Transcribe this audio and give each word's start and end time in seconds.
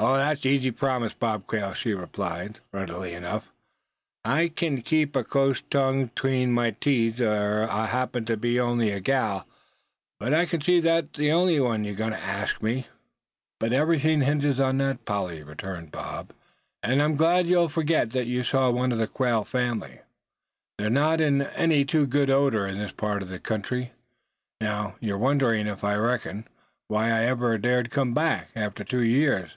"Oh! 0.00 0.14
thet's 0.16 0.46
easy 0.46 0.70
promised, 0.70 1.18
Bob 1.18 1.48
Quail," 1.48 1.74
she 1.74 1.92
replied, 1.92 2.60
readily 2.70 3.14
enough; 3.14 3.50
"I 4.24 4.46
kin 4.46 4.82
keep 4.82 5.16
a 5.16 5.24
close 5.24 5.60
tongue 5.60 6.04
atween 6.04 6.52
my 6.52 6.70
teeth, 6.70 7.18
ef 7.18 7.68
I 7.68 7.86
happens 7.86 8.28
to 8.28 8.36
be 8.36 8.60
on'y 8.60 8.92
a 8.92 9.00
gal. 9.00 9.44
But 10.20 10.32
I 10.34 10.46
kin 10.46 10.60
see 10.60 10.80
thet 10.80 11.18
ain't 11.18 11.32
all 11.32 11.50
yer 11.50 11.62
gwine 11.62 11.82
to 12.12 12.16
ask 12.16 12.62
o' 12.62 12.64
me." 12.64 12.86
"But 13.58 13.72
everything 13.72 14.22
else 14.22 14.28
hinges 14.28 14.60
on 14.60 14.78
that, 14.78 15.04
Polly," 15.04 15.42
returned 15.42 15.90
Bob; 15.90 16.32
"and 16.80 17.02
I'm 17.02 17.16
glad 17.16 17.48
you'll 17.48 17.68
forget 17.68 18.10
that 18.10 18.28
you 18.28 18.44
saw 18.44 18.70
one 18.70 18.92
of 18.92 18.98
the 18.98 19.08
Quail 19.08 19.42
family. 19.42 19.98
They're 20.78 20.90
not 20.90 21.20
in 21.20 21.42
any 21.42 21.84
too 21.84 22.06
good 22.06 22.30
odor 22.30 22.68
in 22.68 22.78
this 22.78 22.92
part 22.92 23.20
of 23.20 23.30
the 23.30 23.40
country. 23.40 23.90
Now, 24.60 24.94
you're 25.00 25.18
wondering, 25.18 25.68
I 25.68 25.94
reckon, 25.96 26.46
why 26.86 27.10
I 27.10 27.24
ever 27.24 27.58
dared 27.58 27.90
come 27.90 28.14
back, 28.14 28.50
after 28.54 28.84
two 28.84 29.02
years. 29.02 29.56